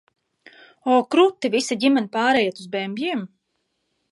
[0.93, 1.51] O, kruti!
[1.57, 3.23] Visa ģimene pārejat uz bembjiem?